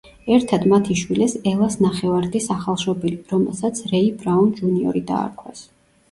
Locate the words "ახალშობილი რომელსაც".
2.55-3.81